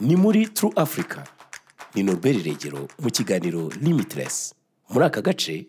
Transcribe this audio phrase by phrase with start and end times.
[0.00, 1.22] ni muri True Africa.
[1.94, 4.54] Ni Norbert Regero mu kiganiro Limitless.
[4.90, 5.66] Muri aka gace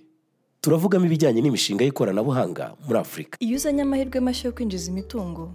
[0.62, 5.54] turavugamo ibijyanye n'imishinga y'ikoranabuhanga muri Afurika iyo uzanye amahirwe mashya yo kwinjiza imitungo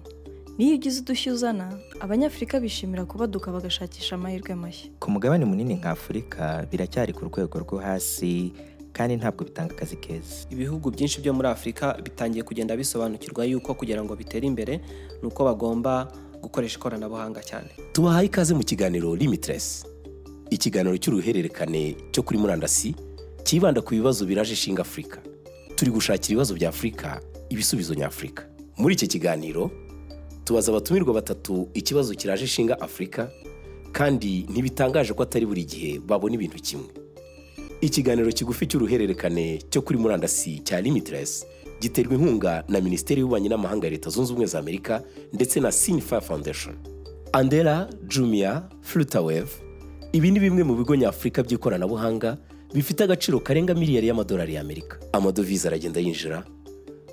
[0.59, 4.91] niyo ugize udushya uzana abanyafurika bishimira kubaduka bagashakisha amahirwe mashya.
[4.99, 8.53] Ku mugabane munini nka afurika biracyari ku rwego rwo hasi
[8.93, 10.47] kandi ntabwo bitanga akazi keza.
[10.51, 14.81] Ibihugu byinshi byo muri afurika bitangiye kugenda bisobanukirwa yuko kugira ngo bitere imbere
[15.23, 16.09] ni uko bagomba
[16.43, 17.69] gukoresha ikoranabuhanga cyane.
[17.93, 19.85] Tubahaye ikaze mu kiganiro Limitless.
[20.51, 22.95] Ikiganiro cy'uruhererekane cyo kuri murandasi
[23.45, 25.19] cyibanda ku bibazo biraje ishinga Afurika
[25.77, 28.47] turi gushakira ibibazo bya Afurika ibisubizo nyafurika
[28.79, 29.71] muri iki kiganiro
[30.45, 33.31] tubaza abatumirwa batatu ikibazo kiraje ishinga Afurika
[33.93, 36.91] kandi ntibitangaje ko atari buri gihe babona ibintu kimwe.
[37.81, 41.47] Ikiganiro kigufi cy'uruhererekane cyo kuri murandasi cya Limitless
[41.81, 46.21] giterwa inkunga na minisiteri y'ububanyi n'amahanga ya leta zunze ubumwe za amerika ndetse na Sinfa
[46.21, 46.75] Foundation.
[47.33, 49.51] Andela Jumia Flutterwave
[50.13, 52.37] ibi ni bimwe mu bigo nyafurika by'ikoranabuhanga
[52.75, 56.45] bifite agaciro karenga miliyari y'amadolari y'amerika amadovize aragenda yinjira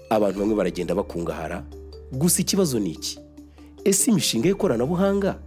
[0.09, 1.65] abantu bamwe baragenda bakungahara.
[2.11, 3.19] Gusa ikibazo ni iki?
[3.83, 5.39] Ese imishinga y'ikoranabuhanga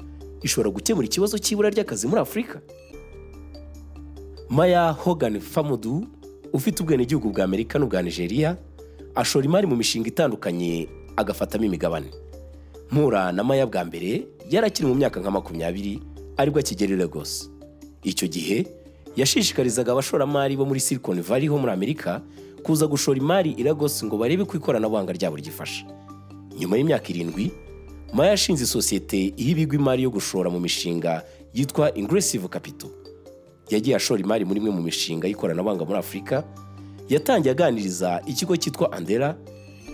[0.43, 2.61] ishobora gukemura ikibazo cy'ibura ry'akazi muri afurika?
[4.49, 6.07] Maya hogan famudu
[6.53, 8.57] ufite ubwenegihugu bwa amerika n'ubwa nigeria
[9.17, 12.11] ashora imari mu mishinga itandukanye agafatamo imigabane.
[12.91, 16.01] Mpura na maya bwa mbere yari akiri mu myaka nka makumyabiri
[16.37, 17.51] ari bwo akigera Lagos
[18.05, 18.67] icyo gihe
[19.17, 22.23] yashishikarizaga abashoramari bo muri Silicon Valley ho muri Amerika
[22.63, 25.83] kuza gushora imari i Lagos ngo barebe ko ikoranabuhanga ryabo ryifasha
[26.59, 27.51] nyuma y'imyaka irindwi
[28.15, 32.91] maya yashinze isosiyete iha ibigo imari yo gushora mu mishinga yitwa Ingressive Capital.
[33.71, 36.45] Yagiye ashora imari muri imwe mu mishinga y'ikoranabuhanga muri Afurika
[37.09, 39.37] yatangiye aganiriza ikigo cyitwa Andela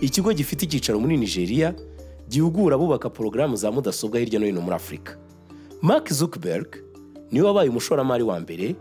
[0.01, 1.73] ikigo gifite icyicaro muri Nigeria
[2.29, 5.17] gihugura abubaka porogaramu za mudasobwa hirya no hino muri Afurika
[5.81, 6.67] Mark Zuckerberg
[7.31, 8.75] ni we wabaye umushoramari wa mbere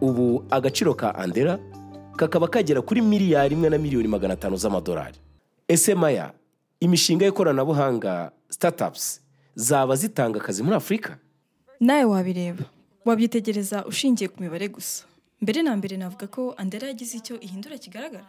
[0.00, 1.58] ubu agaciro ka Andela
[2.16, 5.14] kakaba kagera kuri miliyari imwe na miliyoni magana atanu z'amadolari.
[5.68, 6.32] Ese maya
[6.80, 9.20] imishinga y'ikoranabuhanga startups
[9.54, 11.18] zaba zitanga akazi muri Afurika
[11.80, 12.64] nawe wabireba.
[13.04, 15.04] Wabyitegereza ushingiye ku mibare gusa.
[15.42, 18.26] Mbere na mbere navuga ko andera yagize icyo ihindura kigaragara.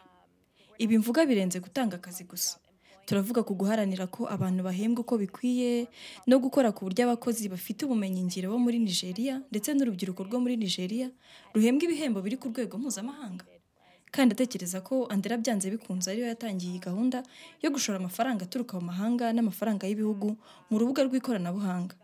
[0.78, 2.58] Ibi mvuga birenze gutanga akazi gusa.
[3.06, 5.88] Turavuga ku guharanira ko abantu bahembwa uko bikwiye
[6.30, 11.10] no gukora ku buryo abakozi bafite ubumenyingiro bo muri nigeria ndetse n'urubyiruko rwo muri nigeria
[11.58, 13.46] ruhembwa ibihembo biri ku rwego mpuzamahanga.
[14.14, 17.18] Kandi atekereza ko andera byanze bikunze ariyo yatangiye iyi gahunda
[17.64, 20.38] yo gushora amafaranga aturuka mu mahanga n'amafaranga y'ibihugu
[20.70, 21.96] mu rubuga rw'ikoranabuhanga.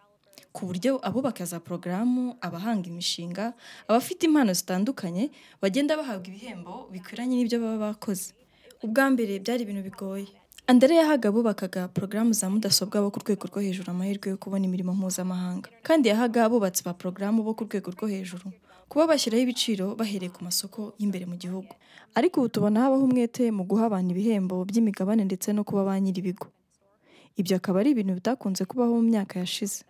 [0.55, 3.53] Ku buryo abubaka za porogaramu abahanga imishinga
[3.87, 5.31] abafite impano zitandukanye
[5.61, 8.33] bagenda bahabwa ibihembo bikwiranye n'ibyo baba bakoze.
[8.83, 10.27] Ubwa mbere byari ibintu bigoye.
[10.67, 14.93] Andere yahaga abubakaga porogaramu za mudasobwa bo ku rwego rwo hejuru amahirwe yo kubona imirimo
[14.97, 15.69] mpuzamahanga.
[15.85, 18.49] Kandi yahaga abubatsi ba porogaramu bo ku rwego rwo hejuru
[18.89, 21.69] kuba bashyiraho ibiciro bahereye ku masoko y'imbere mu gihugu.
[22.17, 26.47] Ariko ubu tubona habaho umwete mu guha abantu ibihembo by'imigabane ndetse no kuba ba nyir'ibigo
[27.37, 29.83] ibyo akaba ari ibintu bitakunze kubaho mu myaka yashize.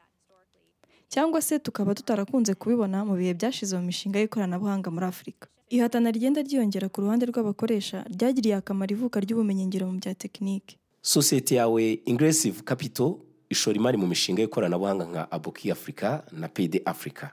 [1.09, 5.47] Cyangwa se tukaba tutarakunze kubibona mu bihe byashize mu mishinga y'ikoranabuhanga muri afurika.
[5.69, 11.99] Ihatana rigenda ryiyongera ku ruhande rw'abakoresha ryagiriye akamaro ivuka ry'ubumenyingiro mu bya tekinike sosiyete yawe
[12.05, 13.17] Ingressive Capital
[13.49, 17.25] ishora imari mu mishinga y'ikoranabuhanga nka Aboki Africa na Payday Africa.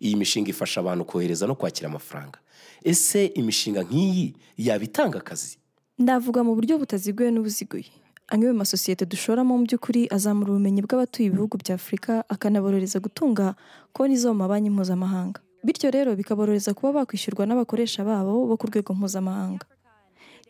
[0.00, 2.38] Iyi mishinga ifasha abantu kohereza no kwakira amafaranga.
[2.84, 5.58] Ese imishinga nk'iyi yaba itanga akazi?
[5.98, 7.90] Ndavuga mu buryo butaziguye n'ubuziguye.
[8.32, 13.54] Amwe mu masosiyete dushoramo mu by'ukuri azamura ubumenyi bw'abatuye ibihugu bya afurika akanaborohereza gutunga
[13.92, 15.38] konti zo mu mabanki mpuzamahanga.
[15.64, 19.64] Bityo rero bikaborohereza kuba bakwishyurwa n'abakoresha babo bo ku rwego mpuzamahanga.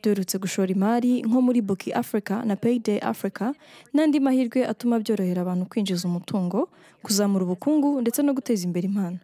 [0.02, 3.54] Duherutse gushora imari nko muri Boki Africa na Payday Africa
[3.94, 6.68] n'andi mahirwe atuma byorohera abantu kwinjiza umutungo
[7.02, 9.18] kuzamura ubukungu ndetse no guteza imbere impano.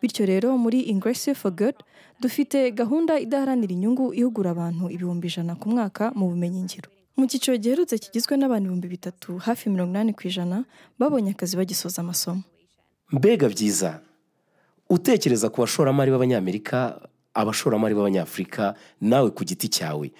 [0.00, 1.76] Bityo rero muri Ingressive for Good
[2.20, 7.98] dufite gahunda idaharanira inyungu ihugura abantu ibihumbi ijana ku mwaka mu bumenyingiro mu cyiciro giherutse
[7.98, 10.64] kigizwe n'abantu ibihumbi bitatu hafi mirongo inani ku ijana
[10.98, 12.42] babonye akazi bagisoza amasomo.
[13.12, 14.00] Mbega byiza.
[14.90, 17.00] Utekereza ku bashoramari b'abanyamerika
[17.34, 20.12] abashoramari b'abanyafurika nawe ku giti cyawe.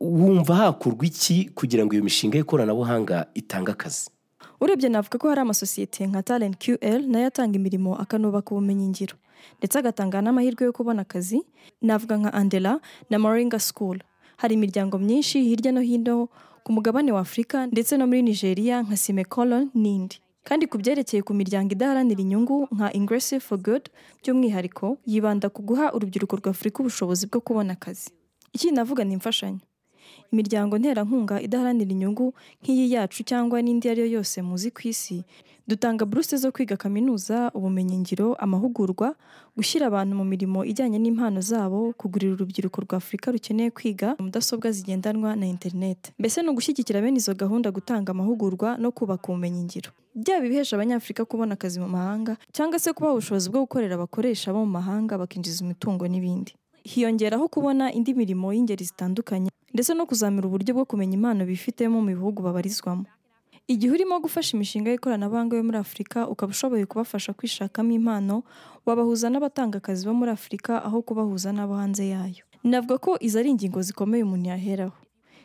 [0.00, 4.10] Wumva hakorwa iki kugira ngo iyo mishinga y'ikoranabuhanga itange akazi?
[4.60, 9.16] Urebye navuga ko hari amasosiyete nka talent ql na yo atanga imirimo akanubaka ubumenyingiro
[9.58, 11.42] ndetse agatanga n'amahirwe yo kubona akazi.
[11.82, 12.80] Navuga nka andela
[13.10, 13.98] na moringa school.
[14.42, 16.26] Hari imiryango myinshi hirya no hino
[16.66, 20.18] ku mugabane wa afurika ndetse no muri nigeria nka simecolon n'indi.
[20.42, 23.84] Kandi ku byerekeye ku miryango idaharanira inyungu nka Ingressive for Good
[24.22, 28.10] by'umwihariko yibanda ku guha urubyiruko rwa Afurika ubushobozi bwo kubona akazi.
[28.52, 29.62] Ikindi navuga ni imfashanyo.
[30.32, 32.32] Imiryango nterankunga idaharanira inyungu
[32.62, 35.24] nk'iyi yacu cyangwa n'indi iyo ari yo yose muzi ku isi
[35.68, 39.14] dutanga buruse zo kwiga kaminuza ubumenyingiro amahugurwa
[39.56, 45.36] gushyira abantu mu mirimo ijyanye n'impano zabo kugurira urubyiruko rwa afurika rukeneye kwiga mudasobwa zigendanwa
[45.36, 50.76] na interineti mbese ni ugushyigikira bene izo gahunda gutanga amahugurwa no kubaka ubumenyingiro byaba ibihesha
[50.76, 55.14] abanyafurika kubona akazi mu mahanga cyangwa se kubaha ubushobozi bwo gukorera abakoresha bo mu mahanga
[55.20, 56.52] bakinjiza imitungo n'ibindi.
[56.84, 62.12] Hiyongeraho kubona indi mirimo y'ingeri zitandukanye ndetse no kuzamura uburyo bwo kumenya impano bifitemo mu
[62.14, 63.06] bihugu babarizwamo.
[63.68, 68.42] Igihe urimo gufasha imishinga y'ikoranabuhanga yo muri afurika ukaba ushoboye kubafasha kwishakamo impano
[68.86, 72.42] wabahuza n'abatanga akazi bo muri afurika aho kubahuza n'abo hanze yayo.
[72.66, 74.98] Navuga ko izi ari ingingo zikomeye umuntu yaheraho.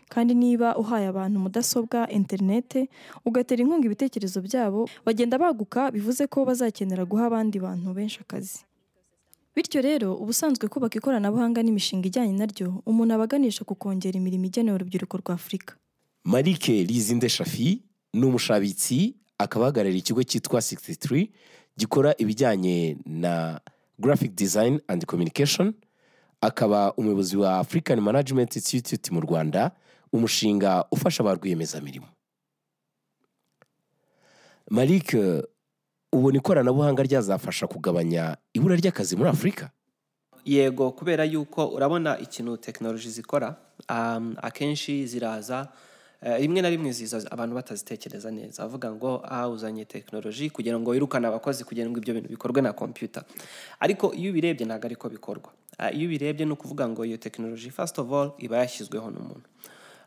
[0.10, 2.90] Kandi niba uhaye abantu mudasobwa interinete
[3.28, 8.64] ugatera inkunga ibitekerezo byabo bagenda baguka bivuze ko bazakenera guha abandi bantu benshi akazi.
[9.58, 14.76] Bityo rero ubusanzwe kubaka ikoranabuhanga n'imishinga ijyanye naryo umuntu aba aganisha ku kongera imirimo igenewe
[14.78, 15.74] urubyiruko rwa afurika
[16.24, 17.82] marike rizinde shafi
[18.14, 21.30] ni umushabitsi akaba ahagarariye ikigo cyitwa 63
[21.78, 23.60] gikora ibijyanye na
[24.00, 25.74] graphic design and communication
[26.42, 29.72] akaba umuyobozi wa african management institute mu rwanda
[30.14, 32.08] umushinga ufasha ba rwiyemezamirimo
[34.70, 35.44] marike
[36.14, 39.70] ubona ikoranabuhanga ryazafasha kugabanya ibura ry'akazi muri afurika
[40.46, 43.56] yego kubera yuko urabona ikintu tekinoloji zikora
[43.90, 45.68] um, akenshi ziraza
[46.22, 48.64] eh, rimwe na rimwe ziza abantu batazitekereza neza.
[48.64, 52.74] Avuga ngo ah uzanye tekinoloji kugira ngo wirukane abakozi kugira ngo ibyo bintu bikorwe na
[52.74, 53.24] kompiyuta
[53.80, 55.50] ariko iyo ubirebye ntabwo ariko bikorwa.
[55.78, 59.48] Ah, iyo ubirebye ni ukuvuga ngo iyo tekinoloji first of all iba yashyizweho n'umuntu.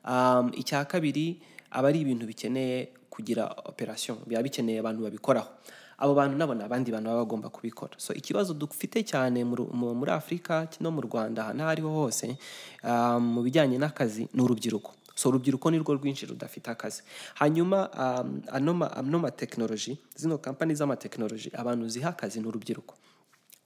[0.08, 4.18] Um, icya kabiri aba ari ibintu bikeneye kugira operation.
[4.26, 5.48] Biba bikeneye abantu babikoraho.
[6.00, 7.92] Abo bantu nabo ni abandi bantu baba bagomba kubikora.
[7.96, 12.36] So ikibazo dufite cyane muri afurika no mu rwanda ahantu aho ariho hose
[12.84, 14.92] um, mu bijyanye n'akazi ni urubyiruko.
[15.14, 17.02] So urubyiruko ni rwo rwinshi rudafite akazi.
[17.34, 22.94] Hanyuma um, ano ma- ano matekinoloji zino kampani z'amatekinoloji abantu ziha akazi ni urubyiruko.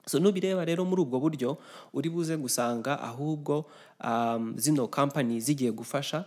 [0.05, 1.57] So nubireba rero muri ubwo buryo
[1.93, 3.65] uri buze gusanga ahubwo
[4.03, 6.25] um, zino kampani zigiye gufasha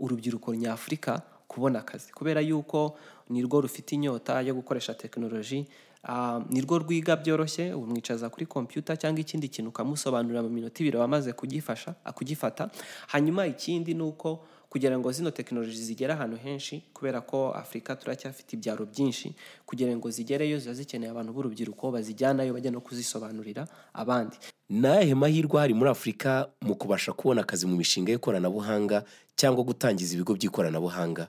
[0.00, 2.12] urubyiruko nyafurika kubona akazi.
[2.12, 2.98] Kubera yuko
[3.30, 5.66] nirwo rufite inyota yo gukoresha tekinoloji
[6.08, 11.32] um, nirwo rwiga byoroshye umwicaza kuri kompiyuta cyangwa ikindi kintu ukamusobanurira mu minota ibiri wamaze
[11.32, 12.70] kugifasha kugifata.
[13.06, 18.52] Hanyuma ikindi ni uko kugira ngo zino tekinoloji zigere ahantu henshi kubera ko afurika turacyafite
[18.56, 19.32] ibyaro byinshi
[19.66, 23.64] kugira ngo zigereyo ziba zikeneye abantu b'urubyiruko bazijyanayo bajya no kuzisobanurira
[23.96, 24.36] abandi.
[24.68, 29.04] Ni ayahe mahirwe ahari muri afurika mu kubasha kubona akazi mu mishinga y'ikoranabuhanga
[29.40, 31.28] cyangwa gutangiza ibigo by'ikoranabuhanga?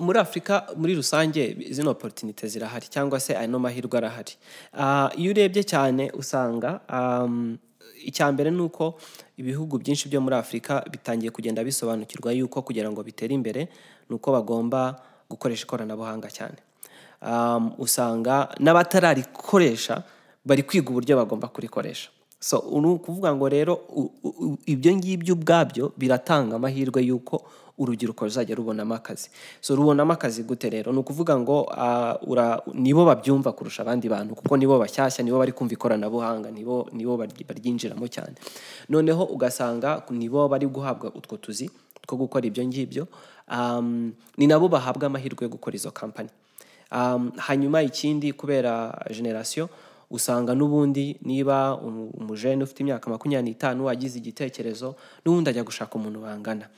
[0.00, 4.34] Muri afurika muri rusange zino oporutinite zirahari cyangwa se ano mahirwe arahari.
[4.74, 6.80] Ah, iyo urebye cyane usanga
[8.06, 8.98] icya mbere ni uko
[9.38, 13.68] ibihugu byinshi byo muri afurika bitangiye kugenda bisobanukirwa yuko kugira ngo bitere imbere
[14.10, 14.96] ni uko bagomba
[15.30, 16.58] gukoresha ikoranabuhanga cyane.
[17.78, 20.02] Usanga n'abatararikoresha
[20.44, 22.10] bari kwiga uburyo bagomba kurikoresha.
[22.40, 23.80] So ni ukuvuga ngo rero
[24.66, 27.42] ibyo ngibyo ubwabyo biratanga amahirwe y'uko
[27.78, 29.28] urubyiruko ruzajya rubonamo akazi.
[29.60, 30.92] So rubonamo akazi gute rero?
[30.92, 31.68] Ni ukuvuga ngo
[32.74, 37.44] nibo babyumva kurusha abandi bantu kuko nibo bashyashya nibo bari kumva ikoranabuhanga nibo nibo baryi-
[37.44, 38.34] baryinjiramo cyane.
[38.88, 41.70] Noneho ugasanga nibo bari guhabwa utwo tuzi
[42.06, 43.08] two gukora ibyo ngibyo
[44.38, 46.28] ni nabo bahabwa amahirwe yo gukora izo kampani
[46.92, 49.68] um, hanyuma ikindi kubera generasiyo
[50.10, 54.94] usanga n'ubundi niba umu- umujene ufite imyaka makumyabiri n'itanu agize igitekerezo
[55.24, 56.68] n'ubundi ajya gushaka umuntu bangana.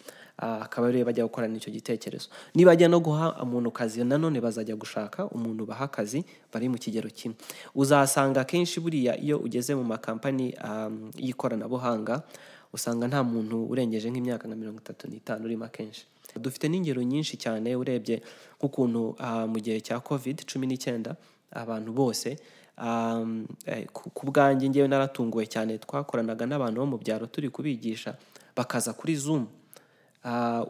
[0.41, 2.31] Ah, akaba ari we bajya gukorana icyo gitekerezo.
[2.55, 7.11] Niba ajya no guha umuntu kazi nanone bazajya gushaka umuntu baha akazi bari mu kigero
[7.11, 7.35] kimwe.
[7.75, 10.55] Uzasanga akenshi buriya iyo ugeze mu makampani
[11.19, 12.23] y'ikoranabuhanga
[12.73, 16.07] usanga nta muntu urengeje nk'imyaka nka mirongo itatu n'itanu urimo akenshi.
[16.39, 18.23] Dufite n'ingero nyinshi cyane urebye
[18.61, 21.17] nk'ukuntu ah, mu gihe cya covid cumi n'icyenda
[21.51, 22.37] abantu bose
[23.93, 28.15] ku ku bwanjye ngewe naratunguwe cyane twakoranaga n'abantu bo mu byaro turi kubigisha
[28.57, 29.47] bakaza kuri zoom.
[30.25, 30.65] Ah,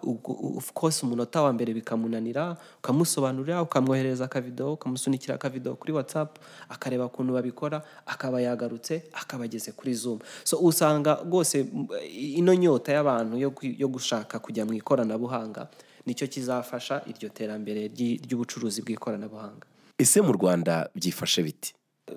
[0.56, 6.36] of course umunota wa mbere bikamunanira ukamusobanurira ukamwohereza akavido ukamusunikira akavido kuri whatsapp
[6.68, 10.18] akareba ukuntu babikora akaba yagarutse akaba ageze kuri zoom.
[10.44, 11.66] So usanga rwose
[12.12, 13.36] ino nyota y'abantu
[13.78, 15.68] yo gushaka kujya mu ikoranabuhanga
[16.06, 17.88] ni cyo kizafasha iryo terambere
[18.24, 19.64] ry'ubucuruzi bw'ikoranabuhanga.
[19.98, 21.72] Ese mu rwanda byifashe biti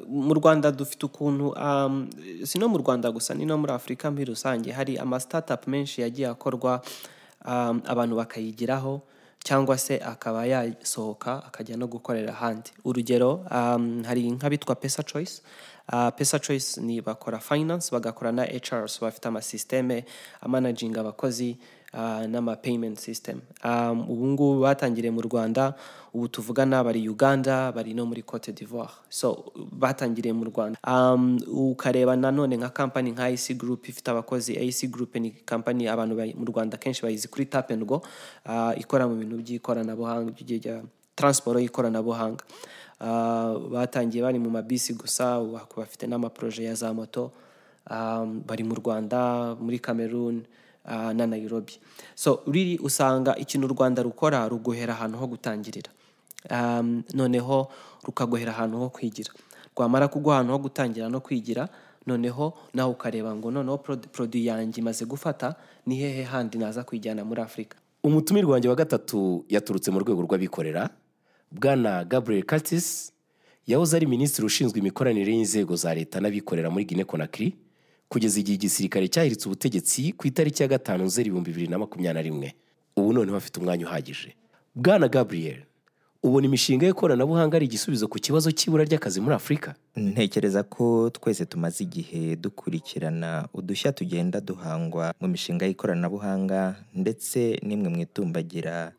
[0.09, 2.09] mu rwanda dufite ukuntu um,
[2.45, 6.01] si no mu rwanda gusa ni no muri afurika muri rusange hari ama startup menshi
[6.01, 6.81] yagiye akorwa
[7.45, 9.01] um, abantu bakayigiraho
[9.43, 12.69] cyangwa se akaba yasohoka akajya no gukorera ahandi.
[12.85, 15.41] Urugero um, hari nk'abitwa pesa choice.
[15.91, 20.05] Uh, pesa choice ni bakora finance bagakora na hr bafite amasisiteme
[20.41, 21.57] amanaginga abakozi
[21.93, 23.41] n'ama payment system.
[24.07, 25.73] Ubu ngubu batangiriye mu rwanda
[26.13, 28.91] ubu tuvugana bari uganda bari no muri cote d'ivoire.
[29.09, 30.77] So batangiriye mu rwanda.
[30.87, 34.53] Um, ukareba nanone nka kampani nka ic group ifite abakozi.
[34.53, 38.01] Ic group ni kampani abantu mu rwanda kenshi bayizi kuri tap and go
[38.77, 40.83] ikora mu bintu by'ikoranabuhanga by'ijya-
[41.15, 42.43] transport y'ikoranabuhanga.
[43.71, 45.39] Batangiye bari mu mabisi gusa
[45.77, 47.31] bafite n'amaproje ya za moto.
[48.47, 50.43] Bari mu rwanda muri cameroon
[50.85, 51.73] na nairobi.
[52.15, 55.91] So riri usanga ikintu u rwanda rukora ruguhera ahantu ho gutangirira.
[57.13, 57.67] Noneho
[58.03, 59.31] rukaguhera ahantu ho kwigira.
[59.77, 61.69] Rwamara kuguha ahantu ho gutangira no kwigira
[62.07, 67.41] noneho nawe ukareba ngo noneho produit yanjye imaze gufata ni hehe handi naza kuyijyana muri
[67.41, 70.89] afurika umutumirwa wanjye wa gatatu yaturutse mu rwego rw'abikorera
[71.51, 73.13] bwana gabriel curtis
[73.67, 77.53] yahoze ari minisitiri ushinzwe imikoranire y'inzego za leta n'abikorera muri guinea conakry
[78.11, 82.21] kugeza igihe igisirikare cyahiritse ubutegetsi ku itariki ya gatanu nzeri ibihumbi bibiri na makumyabiri na
[82.21, 82.49] rimwe.
[82.99, 84.35] Ubu noneho afite umwanya uhagije.
[84.75, 85.63] Bwana gabriel
[86.23, 89.73] ubona imishinga y'ikoranabuhanga ari igisubizo ku kibazo cy'ibura ry'akazi muri afurika?
[89.95, 97.99] Ntekereza ko twese tumaze igihe dukurikirana udushya tugenda duhangwa mu mishinga y'ikoranabuhanga ndetse n'imwe mu
[98.05, 98.91] itumbagira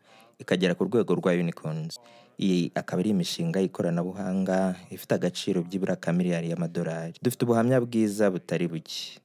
[0.43, 1.95] ikagera ku rwego rwa unicorns.
[2.39, 7.15] Iyi akaba ari imishinga y'ikoranabuhanga ifite agaciro byibura ka miliyari y'amadolari.
[7.23, 9.19] Dufite ubuhamya bwiza butari buke.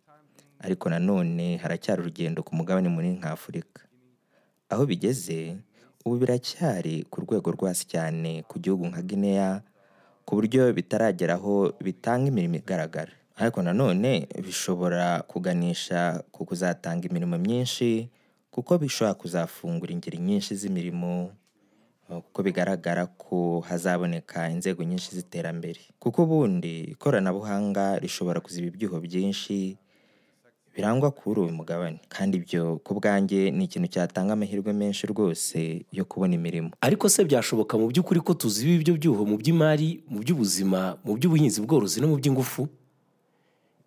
[0.60, 3.86] Ariko nanone haracyari urugendo ku mugabane munini nka afurika.
[4.70, 5.58] Aho bigeze
[6.06, 9.62] ubu biracyari ku rwego rwo hasi cyane ku gihugu nka guinea
[10.26, 13.14] ku buryo bitarageraho bitanga imirimo igaragara.
[13.38, 18.10] Ariko nanone bishobora kuganisha ku kuzatanga imirimo myinshi
[18.52, 21.32] kuko bishobora kuzafungura ingeri nyinshi z'imirimo.
[22.08, 25.80] Kuko bigaragara ko hazaboneka inzego nyinshi z'iterambere.
[26.00, 29.78] Kuko ubundi ikoranabuhanga rishobora kuziba ibyuho byinshi
[30.76, 32.00] birangwa kuri uyu mugabane.
[32.10, 36.70] Kandi ibyo ku bwanjye ni ikintu cyatanga amahirwe menshi rwose yo kubona imirimo.
[36.82, 41.60] Ariko se byashoboka mu by'ukuri ko tuziba ibyo byuho mu by'imari mu by'ubuzima mu by'ubuhinzi
[41.66, 42.70] bworozi no mu by'ingufu?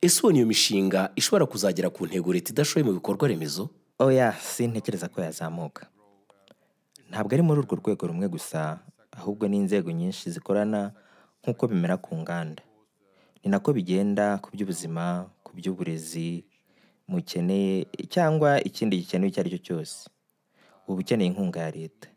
[0.03, 3.71] Ese ubona iyo mishinga ishobora kuzagera ku ntego leta idashoye mu bikorwa remezo?
[4.01, 5.87] Oya sintekereza ko yazamuka.
[7.11, 8.79] Ntabwo ari muri urwo rwego rumwe gusa
[9.19, 10.93] ahubwo n'inzego nyinshi zikorana
[11.43, 12.63] nk'uko bimera ku nganda.
[13.43, 16.45] Ni nako bigenda ku by'ubuzima ku by'uburezi
[17.11, 19.97] mukeneye cyangwa ikindi gikenewe icyo ari cyo cyose.
[20.87, 22.09] Uba ukeneye inkunga ya leta.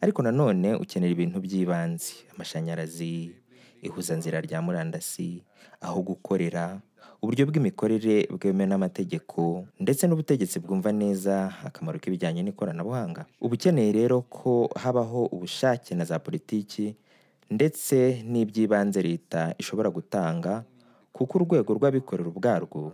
[0.00, 2.26] Ariko nanone ukenera ibintu by'ibanze.
[2.34, 3.36] Amashanyarazi
[3.84, 5.44] ihuzanzira rya murandasi
[5.80, 6.80] aho gukorera
[7.22, 13.26] uburyo bw'imikorere bwemewe n'amategeko ndetse n'ubutegetsi bwumva neza akamaro k'ibijyanye n'ikoranabuhanga.
[13.40, 16.96] Uba ukeneye rero ko habaho ubushake na za politiki
[17.50, 20.64] ndetse n'iby'ibanze leta ishobora gutanga
[21.12, 22.92] kuko urwego rw'abikorera ubwarwo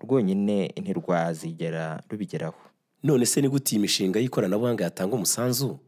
[0.00, 2.58] rwonyine ntirwazigera rubigeraho.
[3.02, 5.78] None se ni gute iyi mishinga y'ikoranabuhanga yatanga umusanzu?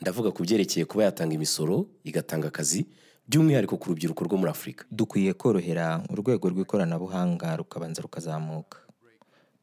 [0.00, 2.86] Ndavuga ku byerekeye kuba yatanga imisoro igatanga akazi
[3.28, 8.78] by'umwihariko ku rubyiruko rwo muri afurika dukwiye korohera urwego rw'ikoranabuhanga rukabanza rukazamuka.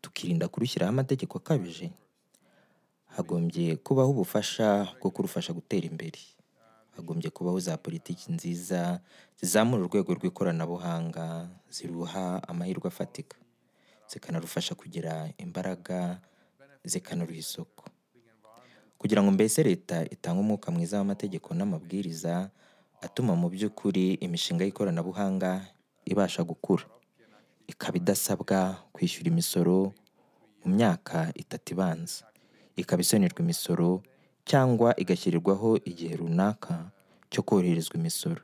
[0.01, 1.91] Tukirinda kurushyiraho amategeko akabije.
[3.15, 6.19] Hagombye kubaho ubufasha bwo kurufasha gutera imbere.
[6.95, 8.99] Hagombye kubaho za politiki nziza
[9.39, 13.37] zizamura urwego rw'ikoranabuhanga ziruha amahirwe afatika.
[14.07, 16.21] Zikanarufasha kugira imbaraga
[16.83, 17.85] zikanaruha isoko.
[18.97, 22.49] Kugira ngo mbese leta itange umwuka mwiza w'amategeko n'amabwiriza
[23.01, 25.65] atuma mu by'ukuri imishinga y'ikoranabuhanga
[26.05, 26.83] ibasha gukura.
[27.67, 29.93] Ikaba idasabwa kwishyura imisoro
[30.65, 32.25] mu myaka itatu ibanza.
[32.75, 34.03] Ikaba isonerwa imisoro
[34.45, 36.91] cyangwa igashyirirwaho igihe runaka
[37.29, 38.41] cyo koroherezwa imisoro.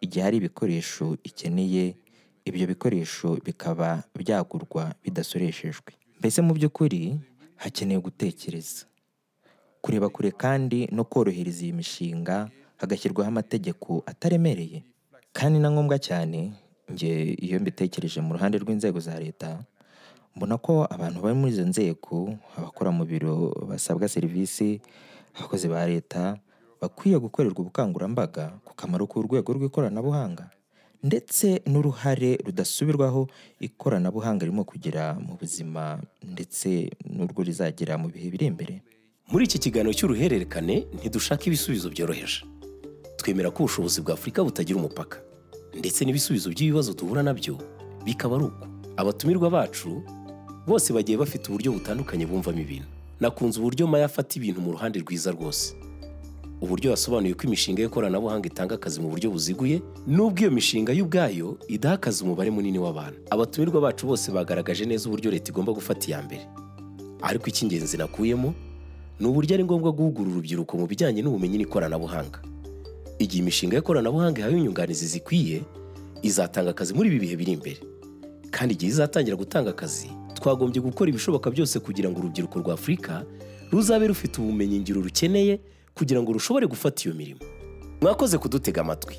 [0.00, 1.96] Igihe hari ibikoresho ikeneye
[2.44, 5.92] ibyo bikoresho bikaba byagurwa bidasoreshejwe.
[6.18, 7.20] Mbese mu by'ukuri
[7.56, 8.86] hakenewe gutekereza.
[9.82, 14.82] Kureba kure kandi no korohereza iyi mishinga hagashyirwaho amategeko ataremereye.
[15.32, 16.52] Kandi na ngombwa cyane
[16.92, 19.60] nge iyo mbitekereje mu ruhande rw'inzego za leta
[20.36, 24.80] mbona ko abantu bari muri izo nzego abakora mu biro basabwa serivisi
[25.36, 26.38] abakozi ba leta
[26.80, 30.50] bakwiye gukorerwa ubukangurambaga ku kamaro k'urwego rw'ikoranabuhanga.
[31.02, 33.26] Ndetse n'uruhare rudasubirwaho
[33.62, 38.74] ikoranabuhanga ririmo kugira mu buzima ndetse n'urwo rizagira mu bihe biri imbere.
[39.30, 42.42] Muri iki kiganiro cy'uruhererekane ntidushaka ibisubizo byoroheje.
[43.18, 45.18] Twemera ko ubushobozi bwa afurika butagira umupaka.
[45.78, 47.58] Ndetse n'ibisubizo by'ibibazo duhura na byo
[48.04, 50.02] bikaba ari uko abatumirwa bacu
[50.66, 52.86] bose bagiye bafite uburyo butandukanye bumvamo ibintu.
[53.20, 55.74] Nakunze uburyo maya afata ibintu mu ruhande rwiza rwose.
[56.60, 61.58] Uburyo yasobanuye ko imishinga y'ikoranabuhanga itanga akazi mu buryo buziguye n'ubwo iyo mishinga yo ubwayo
[61.68, 63.18] idaha akazi umubare munini w'abantu.
[63.30, 66.42] Abatumirwa bacu bose bagaragaje neza uburyo leta igomba gufata iya mbere.
[67.22, 68.54] Ariko icy'ingenzi nakuyemo
[69.20, 72.38] ni uburyo ari ngombwa guhugura urubyiruko mu bijyanye n'ubumenyi n'ikoranabuhanga.
[73.18, 75.62] Igihe imishinga y'ikoranabuhanga ihawe inyunganizi zikwiye
[76.22, 77.80] izatanga akazi muri ibi bihe biri imbere.
[78.50, 83.24] Kandi igihe izatangira gutanga akazi twagombye gukora ibishoboka byose kugira ngo urubyiruko rwa afurika
[83.72, 85.60] ruzabe rufite ubumenyi ngiro rukeneye
[85.94, 87.40] kugira ngo rushobore gufata iyo mirimo.
[88.00, 89.16] Mwakoze kudutega amatwi.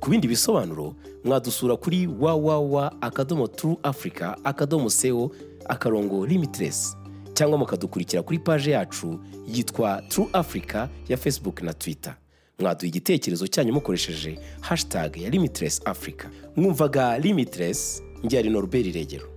[0.00, 0.94] Ku bindi bisobanuro
[1.24, 5.30] mwadusura kuri www akadomo turu afurika akadomo seo
[5.68, 6.96] akarongo limitless
[7.34, 12.16] cyangwa mukadukurikira kuri paje yacu yitwa turu afurika ya facebook na twitter.
[12.62, 16.24] Mwaduha igitekerezo cyanyu mukoresheje hashtag ya limitless africa.
[16.56, 19.28] Mwumvaga limitless njye norbert regero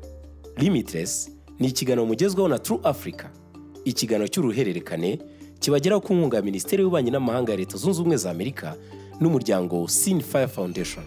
[0.58, 3.32] limitless ni ikiganiro mugezweho na turu afurika
[3.86, 5.20] ikiganiro cy'uruhererekane
[5.60, 8.76] kibageraho ku nkunga ya minisiteri y'ububanyi n'amahanga ya leta zunze ubumwe za amerika
[9.22, 11.06] n'umuryango sin fire foundation.